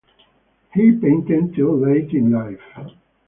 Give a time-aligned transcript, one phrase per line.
[0.73, 2.91] He painted till late in life.